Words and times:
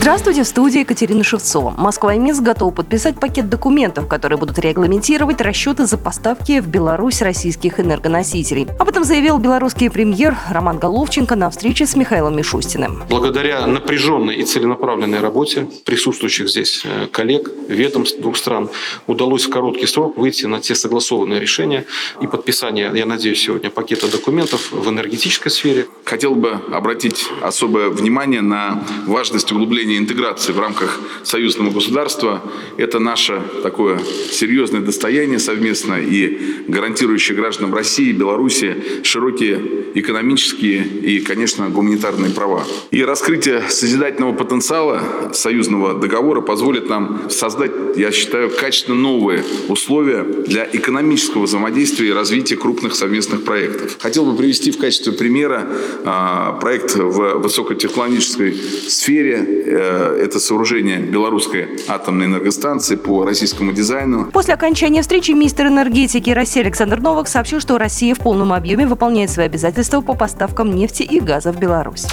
Здравствуйте, 0.00 0.44
в 0.44 0.46
студии 0.46 0.80
Екатерина 0.80 1.22
Шевцова. 1.22 1.74
Москва 1.76 2.14
и 2.14 2.18
Минск 2.18 2.40
готовы 2.40 2.72
подписать 2.72 3.20
пакет 3.20 3.50
документов, 3.50 4.08
которые 4.08 4.38
будут 4.38 4.58
регламентировать 4.58 5.42
расчеты 5.42 5.84
за 5.84 5.98
поставки 5.98 6.60
в 6.60 6.68
Беларусь 6.68 7.20
российских 7.20 7.78
энергоносителей. 7.78 8.66
Об 8.78 8.88
этом 8.88 9.04
заявил 9.04 9.36
белорусский 9.36 9.90
премьер 9.90 10.38
Роман 10.48 10.78
Головченко 10.78 11.36
на 11.36 11.50
встрече 11.50 11.84
с 11.84 11.96
Михаилом 11.96 12.34
Мишустиным. 12.34 13.02
Благодаря 13.10 13.66
напряженной 13.66 14.36
и 14.36 14.42
целенаправленной 14.42 15.20
работе 15.20 15.68
присутствующих 15.84 16.48
здесь 16.48 16.80
э, 16.86 17.06
коллег, 17.12 17.50
ведомств 17.68 18.18
двух 18.20 18.38
стран 18.38 18.70
удалось 19.06 19.44
в 19.44 19.50
короткий 19.50 19.86
срок 19.86 20.16
выйти 20.16 20.46
на 20.46 20.60
те 20.60 20.74
согласованные 20.74 21.40
решения 21.40 21.84
и 22.22 22.26
подписание, 22.26 22.90
я 22.94 23.04
надеюсь, 23.04 23.42
сегодня 23.42 23.68
пакета 23.68 24.10
документов 24.10 24.72
в 24.72 24.88
энергетической 24.88 25.50
сфере. 25.50 25.88
Хотел 26.06 26.34
бы 26.34 26.58
обратить 26.72 27.26
особое 27.42 27.90
внимание 27.90 28.40
на 28.40 28.82
важность 29.06 29.52
углубления 29.52 29.89
углубление 29.90 29.98
интеграции 29.98 30.52
в 30.52 30.60
рамках 30.60 31.00
союзного 31.24 31.70
государства– 31.70 32.42
это 32.76 32.98
наше 32.98 33.42
такое 33.62 33.98
серьезное 34.30 34.80
достояние 34.80 35.38
совместно 35.38 35.94
и 35.94 36.38
гарантирующее 36.68 37.36
гражданам 37.36 37.74
России 37.74 38.10
и 38.10 38.12
Беларуси 38.12 38.76
широкие 39.02 39.60
экономические 39.94 40.84
и, 40.84 41.20
конечно, 41.20 41.68
гуманитарные 41.68 42.30
права. 42.30 42.64
И 42.92 43.02
раскрытие 43.04 43.62
созидательного 43.68 44.32
потенциала 44.32 45.02
союзного 45.32 45.94
договора 45.94 46.40
позволит 46.40 46.88
нам 46.88 47.28
создать, 47.28 47.72
я 47.96 48.12
считаю, 48.12 48.50
качественно 48.50 48.96
новые 48.96 49.42
условия 49.68 50.22
для 50.22 50.68
экономического 50.72 51.42
взаимодействия 51.44 52.08
и 52.08 52.12
развития 52.12 52.56
крупных 52.56 52.94
совместных 52.94 53.44
проектов. 53.44 53.96
Хотел 54.00 54.24
бы 54.24 54.36
привести 54.36 54.70
в 54.70 54.78
качестве 54.78 55.12
примера 55.12 55.66
а, 56.04 56.52
проект 56.60 56.94
в 56.94 57.38
высокотехнологической 57.38 58.54
сфере 58.88 59.60
Э, 59.70 59.79
это 59.80 60.38
сооружение 60.38 60.98
белорусской 60.98 61.80
атомной 61.88 62.26
энергостанции 62.26 62.96
по 62.96 63.24
российскому 63.24 63.72
дизайну. 63.72 64.30
После 64.30 64.54
окончания 64.54 65.02
встречи 65.02 65.32
министр 65.32 65.66
энергетики 65.66 66.30
России 66.30 66.60
Александр 66.60 67.00
Новак 67.00 67.28
сообщил, 67.28 67.60
что 67.60 67.78
Россия 67.78 68.14
в 68.14 68.18
полном 68.18 68.52
объеме 68.52 68.86
выполняет 68.86 69.30
свои 69.30 69.46
обязательства 69.46 70.00
по 70.00 70.14
поставкам 70.14 70.74
нефти 70.74 71.02
и 71.02 71.20
газа 71.20 71.52
в 71.52 71.58
Беларусь. 71.58 72.06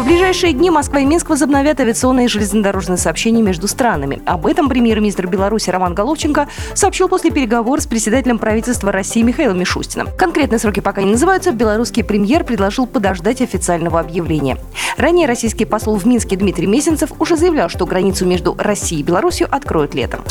В 0.00 0.06
ближайшие 0.06 0.54
дни 0.54 0.70
Москва 0.70 1.00
и 1.00 1.04
Минск 1.04 1.28
возобновят 1.28 1.78
авиационные 1.78 2.24
и 2.24 2.28
железнодорожные 2.28 2.96
сообщения 2.96 3.42
между 3.42 3.68
странами. 3.68 4.22
Об 4.24 4.46
этом 4.46 4.70
премьер-министр 4.70 5.26
Беларуси 5.26 5.68
Роман 5.68 5.92
Головченко 5.92 6.48
сообщил 6.72 7.06
после 7.06 7.30
переговоров 7.30 7.84
с 7.84 7.86
председателем 7.86 8.38
правительства 8.38 8.92
России 8.92 9.20
Михаилом 9.20 9.60
Мишустиным. 9.60 10.08
Конкретные 10.16 10.58
сроки 10.58 10.80
пока 10.80 11.02
не 11.02 11.10
называются. 11.10 11.52
Белорусский 11.52 12.02
премьер 12.02 12.44
предложил 12.44 12.86
подождать 12.86 13.42
официального 13.42 14.00
объявления. 14.00 14.56
Ранее 14.96 15.28
российский 15.28 15.66
посол 15.66 15.96
в 15.96 16.06
Минске 16.06 16.36
Дмитрий 16.36 16.66
Месенцев 16.66 17.10
уже 17.18 17.36
заявлял, 17.36 17.68
что 17.68 17.84
границу 17.84 18.24
между 18.24 18.56
Россией 18.58 19.02
и 19.02 19.04
Беларусью 19.04 19.48
откроют 19.54 19.94
летом. 19.94 20.22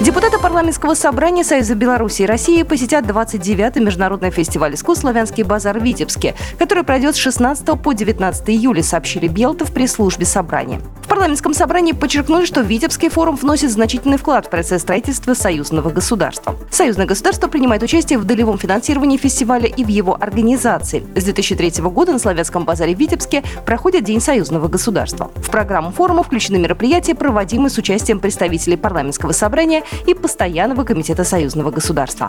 Депутаты 0.00 0.38
парламентского 0.38 0.92
собрания 0.92 1.42
Союза 1.42 1.74
Беларуси 1.74 2.22
и 2.22 2.26
России 2.26 2.62
посетят 2.64 3.06
29-й 3.06 3.80
международный 3.80 4.30
фестиваль 4.30 4.74
искусств 4.74 5.00
«Славянский 5.00 5.42
базар» 5.42 5.78
в 5.78 5.82
Витебске, 5.82 6.34
который 6.58 6.84
пройдет 6.84 7.14
с 7.16 7.18
16 7.18 7.80
по 7.80 7.92
19 7.94 8.50
июля, 8.50 8.82
сообщили 8.82 9.26
Белты 9.26 9.64
в 9.64 9.72
пресс-службе 9.72 10.26
собрания. 10.26 10.82
Парламентском 11.16 11.54
собрании 11.54 11.92
подчеркнули, 11.92 12.44
что 12.44 12.60
Витебский 12.60 13.08
форум 13.08 13.36
вносит 13.36 13.70
значительный 13.70 14.18
вклад 14.18 14.46
в 14.46 14.50
процесс 14.50 14.82
строительства 14.82 15.32
союзного 15.32 15.88
государства. 15.88 16.54
Союзное 16.70 17.06
государство 17.06 17.48
принимает 17.48 17.82
участие 17.82 18.18
в 18.18 18.24
долевом 18.24 18.58
финансировании 18.58 19.16
фестиваля 19.16 19.66
и 19.66 19.82
в 19.82 19.88
его 19.88 20.14
организации. 20.14 21.06
С 21.14 21.24
2003 21.24 21.82
года 21.84 22.12
на 22.12 22.18
Славянском 22.18 22.66
базаре 22.66 22.94
в 22.94 22.98
Витебске 22.98 23.42
проходит 23.64 24.04
День 24.04 24.20
союзного 24.20 24.68
государства. 24.68 25.30
В 25.36 25.50
программу 25.50 25.90
форума 25.90 26.22
включены 26.22 26.58
мероприятия, 26.58 27.14
проводимые 27.14 27.70
с 27.70 27.78
участием 27.78 28.20
представителей 28.20 28.76
парламентского 28.76 29.32
собрания 29.32 29.84
и 30.06 30.12
Постоянного 30.12 30.84
комитета 30.84 31.24
союзного 31.24 31.70
государства. 31.70 32.28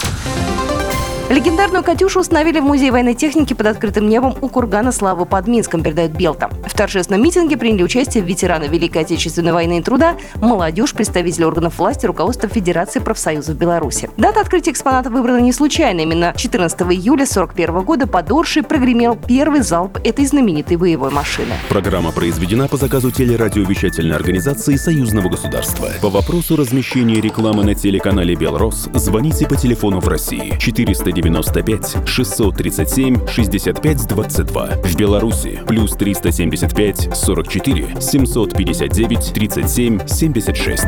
Легендарную 1.30 1.84
«Катюшу» 1.84 2.22
установили 2.22 2.62
в 2.62 2.64
Музее 2.64 2.90
военной 2.90 3.14
техники 3.14 3.54
под 3.54 3.68
открытым 3.68 4.08
небом 4.08 4.34
у 4.40 4.48
кургана 4.48 4.94
Славы 4.94 5.26
под 5.26 5.46
Минском, 5.48 5.84
передает 5.84 6.12
Белта. 6.12 6.50
В 6.66 6.74
торжественном 6.74 7.22
митинге 7.22 7.58
приняли 7.58 7.84
участие 7.84 8.24
ветераны 8.24 8.70
Великой 8.70 9.02
Отечественной 9.02 9.52
войны 9.52 9.80
и 9.80 9.82
труда, 9.82 10.16
молодежь, 10.36 10.94
представители 10.94 11.44
органов 11.44 11.80
власти, 11.80 12.06
руководство 12.06 12.48
Федерации 12.48 13.00
профсоюзов 13.00 13.58
Беларуси. 13.58 14.10
Дата 14.16 14.40
открытия 14.40 14.72
экспоната 14.72 15.10
выбрана 15.10 15.40
не 15.40 15.52
случайно. 15.52 16.00
Именно 16.00 16.34
14 16.34 16.80
июля 16.84 17.24
1941 17.24 17.82
года 17.82 18.08
под 18.08 18.32
Оршей 18.32 18.64
прогремел 18.64 19.18
первый 19.18 19.60
залп 19.60 19.98
этой 20.06 20.26
знаменитой 20.26 20.78
боевой 20.78 21.12
машины. 21.12 21.52
Программа 21.68 22.14
произведена 22.14 22.70
по 22.70 22.78
заказу 22.78 23.12
телерадиовещательной 23.12 24.16
организации 24.16 24.78
Союзного 24.78 25.28
государства. 25.28 25.90
По 26.02 26.10
вопросу 26.10 26.56
размещения 26.56 27.20
рекламы 27.20 27.66
на 27.66 27.76
телеканале 27.76 28.34
«Белрос» 28.36 28.88
звоните 28.94 29.46
по 29.46 29.58
телефону 29.58 30.00
в 30.00 30.08
России 30.08 30.56
400 30.58 31.17
395 31.22 32.08
637 32.08 33.28
65 33.28 34.08
22. 34.08 34.66
В 34.84 34.96
Беларуси 34.96 35.60
плюс 35.68 35.92
375 35.94 37.10
44 37.16 38.02
759 38.02 39.34
37 39.34 40.08
76. 40.08 40.86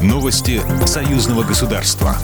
Новости 0.00 0.60
союзного 0.86 1.42
государства. 1.42 2.16